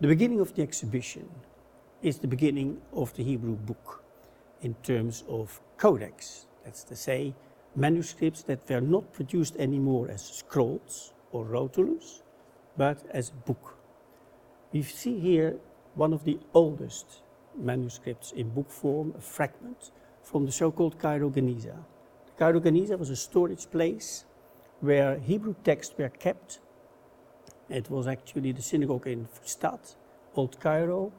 The 0.00 0.06
beginning 0.06 0.38
of 0.38 0.54
the 0.54 0.62
exhibition 0.62 1.28
is 2.02 2.18
the 2.18 2.28
beginning 2.28 2.80
of 2.92 3.12
the 3.14 3.24
Hebrew 3.24 3.56
book 3.56 4.04
in 4.62 4.74
terms 4.84 5.24
of 5.28 5.60
codex, 5.76 6.46
that's 6.64 6.84
to 6.84 6.94
say, 6.94 7.34
manuscripts 7.74 8.44
that 8.44 8.70
were 8.70 8.80
not 8.80 9.12
produced 9.12 9.56
anymore 9.56 10.08
as 10.08 10.22
scrolls 10.22 11.14
or 11.32 11.44
rotulus, 11.44 12.22
but 12.76 13.02
as 13.10 13.30
a 13.30 13.32
book. 13.32 13.76
We 14.72 14.82
see 14.82 15.18
here 15.18 15.56
one 15.96 16.12
of 16.12 16.22
the 16.24 16.38
oldest 16.54 17.22
manuscripts 17.56 18.30
in 18.30 18.50
book 18.50 18.70
form, 18.70 19.14
a 19.18 19.20
fragment 19.20 19.90
from 20.22 20.46
the 20.46 20.52
so-called 20.52 21.00
Cairo 21.00 21.28
Geniza. 21.28 21.74
The 22.26 22.32
Cairo 22.38 22.60
Geniza 22.60 22.96
was 22.96 23.10
a 23.10 23.16
storage 23.16 23.68
place 23.68 24.26
where 24.80 25.18
Hebrew 25.18 25.56
texts 25.64 25.96
were 25.98 26.08
kept. 26.08 26.60
It 27.68 27.90
was 27.90 28.06
actually 28.06 28.52
the 28.52 28.62
synagogue 28.62 29.06
in 29.06 29.26
Fustat, 29.26 29.94
Old 30.34 30.58
Cairo. 30.58 31.12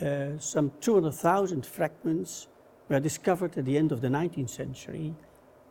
Uh, 0.00 0.38
some 0.38 0.72
200,000 0.80 1.66
fragments 1.66 2.46
were 2.88 3.00
discovered 3.00 3.58
at 3.58 3.64
the 3.64 3.76
end 3.76 3.90
of 3.90 4.00
the 4.00 4.08
19th 4.08 4.50
century 4.50 5.14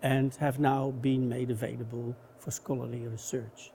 and 0.01 0.35
have 0.35 0.59
now 0.59 0.91
been 0.91 1.29
made 1.29 1.49
available 1.49 2.15
for 2.39 2.51
scholarly 2.51 3.07
research. 3.07 3.71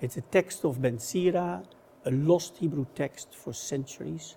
It's 0.00 0.16
a 0.16 0.20
text 0.20 0.64
of 0.64 0.80
Ben 0.80 0.98
Sira, 0.98 1.62
a 2.04 2.10
lost 2.10 2.58
Hebrew 2.58 2.86
text 2.94 3.34
for 3.34 3.52
centuries, 3.52 4.36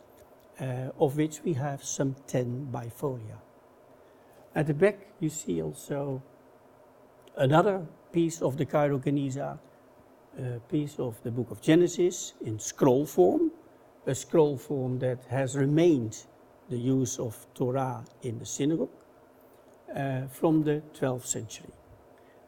uh, 0.59 0.89
of 0.99 1.17
which 1.17 1.43
we 1.43 1.53
have 1.53 1.83
some 1.83 2.15
10 2.27 2.69
bifolia. 2.71 3.37
At 4.55 4.67
the 4.67 4.73
back, 4.73 5.07
you 5.19 5.29
see 5.29 5.61
also 5.61 6.23
another 7.35 7.85
piece 8.11 8.41
of 8.41 8.57
the 8.57 8.65
Cairo 8.65 8.97
Geniza, 8.97 9.59
piece 10.69 10.99
of 10.99 11.21
the 11.23 11.31
book 11.31 11.51
of 11.51 11.61
Genesis 11.61 12.33
in 12.45 12.59
scroll 12.59 13.05
form, 13.05 13.51
a 14.05 14.15
scroll 14.15 14.57
form 14.57 14.99
that 14.99 15.23
has 15.29 15.55
remained 15.55 16.25
the 16.69 16.77
use 16.77 17.19
of 17.19 17.45
Torah 17.53 18.05
in 18.21 18.39
the 18.39 18.45
synagogue 18.45 18.89
uh, 19.95 20.27
from 20.27 20.63
the 20.63 20.81
12th 20.99 21.25
century. 21.25 21.69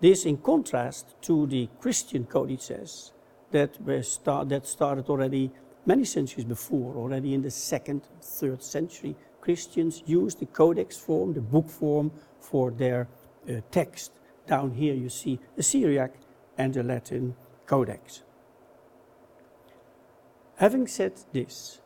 This 0.01 0.25
in 0.25 0.37
contrast 0.37 1.15
to 1.23 1.47
the 1.47 1.67
Christian 1.79 2.25
codices 2.25 3.11
that, 3.51 3.81
were 3.81 4.03
start, 4.03 4.49
that 4.49 4.67
started 4.67 5.09
already 5.09 5.51
many 5.85 6.05
centuries 6.05 6.45
before, 6.45 6.95
already 6.95 7.33
in 7.33 7.41
the 7.41 7.51
second, 7.51 8.03
third 8.21 8.63
century, 8.63 9.15
Christians 9.41 10.03
used 10.05 10.39
the 10.39 10.45
codex 10.45 10.97
form, 10.97 11.33
the 11.33 11.41
book 11.41 11.69
form, 11.69 12.11
for 12.39 12.71
their 12.71 13.07
uh, 13.49 13.61
text. 13.71 14.11
Down 14.47 14.71
here 14.71 14.93
you 14.93 15.09
see 15.09 15.39
the 15.55 15.63
Syriac 15.63 16.13
and 16.57 16.73
the 16.73 16.83
Latin 16.83 17.35
codex. 17.69 18.23
Having 20.55 20.87
said 20.87 21.13
this, 21.31 21.81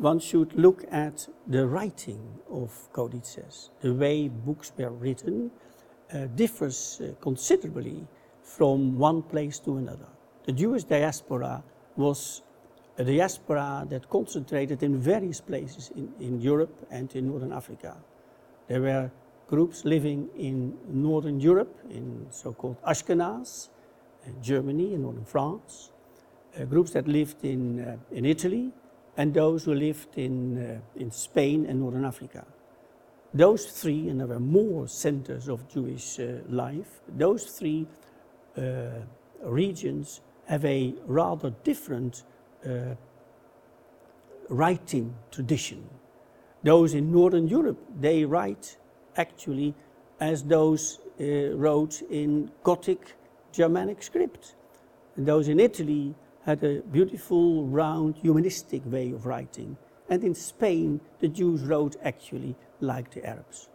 one 0.00 0.18
should 0.18 0.52
look 0.54 0.84
at 0.90 1.28
the 1.46 1.66
writing 1.66 2.40
of 2.50 2.70
codices. 2.92 3.70
The 3.80 3.94
way 3.94 4.28
books 4.28 4.72
were 4.76 4.90
written 4.90 5.50
uh, 6.12 6.26
differs 6.34 7.00
uh, 7.00 7.14
considerably 7.20 8.06
from 8.42 8.98
one 8.98 9.22
place 9.22 9.60
to 9.60 9.76
another. 9.76 10.08
The 10.44 10.52
Jewish 10.52 10.84
diaspora 10.84 11.62
was 11.96 12.42
a 12.98 13.04
diaspora 13.04 13.86
that 13.90 14.10
concentrated 14.10 14.82
in 14.82 14.98
various 14.98 15.40
places 15.40 15.92
in, 15.94 16.12
in 16.18 16.40
Europe 16.40 16.74
and 16.90 17.14
in 17.14 17.28
Northern 17.28 17.52
Africa. 17.52 17.96
There 18.66 18.82
were 18.82 19.10
groups 19.46 19.84
living 19.84 20.28
in 20.36 20.76
Northern 20.88 21.38
Europe, 21.40 21.74
in 21.90 22.26
so-called 22.30 22.76
Ashkenaz, 22.82 23.68
in 23.68 23.77
Germany 24.42 24.94
and 24.94 25.02
Northern 25.02 25.24
France, 25.24 25.90
uh, 26.58 26.64
groups 26.64 26.92
that 26.92 27.06
lived 27.06 27.44
in, 27.44 27.80
uh, 27.80 27.96
in 28.10 28.24
Italy, 28.24 28.72
and 29.16 29.34
those 29.34 29.64
who 29.64 29.74
lived 29.74 30.16
in, 30.16 30.58
uh, 30.58 31.00
in 31.00 31.10
Spain 31.10 31.66
and 31.66 31.80
Northern 31.80 32.04
Africa. 32.04 32.44
Those 33.34 33.66
three, 33.66 34.08
and 34.08 34.20
there 34.20 34.26
were 34.26 34.40
more 34.40 34.88
centers 34.88 35.48
of 35.48 35.68
Jewish 35.68 36.18
life, 36.48 37.00
those 37.06 37.44
three 37.44 37.86
regions 39.42 40.22
have 40.46 40.64
a 40.64 40.94
rather 41.06 41.50
different 41.62 42.24
writing 44.48 45.14
tradition. 45.30 45.88
Those 46.62 46.94
in 46.94 47.12
Northern 47.12 47.48
Europe, 47.48 47.78
they 48.00 48.24
write 48.24 48.78
actually 49.16 49.74
as 50.20 50.44
those 50.44 51.00
uh, 51.20 51.54
wrote 51.54 52.02
in 52.10 52.50
Gothic 52.62 53.14
Germanic 53.52 54.02
script. 54.02 54.54
And 55.16 55.26
those 55.26 55.48
in 55.48 55.60
Italy 55.60 56.14
had 56.44 56.62
a 56.64 56.80
beautiful, 56.80 57.66
round, 57.66 58.16
humanistic 58.16 58.82
way 58.84 59.10
of 59.12 59.26
writing. 59.26 59.76
And 60.08 60.24
in 60.24 60.34
Spain, 60.34 61.00
the 61.20 61.28
Jews 61.28 61.62
wrote 61.62 61.96
actually 62.02 62.56
like 62.80 63.10
the 63.12 63.24
Arabs. 63.26 63.68